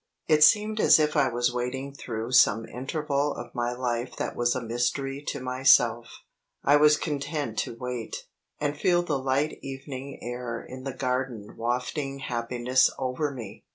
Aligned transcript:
It 0.27 0.43
seemed 0.43 0.79
as 0.79 0.97
if 0.97 1.15
I 1.15 1.27
was 1.27 1.53
waiting 1.53 1.93
through 1.93 2.31
some 2.31 2.65
interval 2.65 3.33
of 3.35 3.53
my 3.53 3.71
life 3.71 4.15
that 4.17 4.35
was 4.35 4.55
a 4.55 4.61
mystery 4.63 5.23
to 5.27 5.39
myself. 5.39 6.23
I 6.63 6.75
was 6.77 6.97
content 6.97 7.59
to 7.59 7.75
wait, 7.75 8.25
and 8.59 8.75
feel 8.75 9.03
the 9.03 9.19
light 9.19 9.59
evening 9.61 10.17
air 10.23 10.59
in 10.65 10.85
the 10.85 10.93
garden 10.93 11.55
wafting 11.55 12.17
happiness 12.17 12.89
over 12.97 13.29
me. 13.29 13.63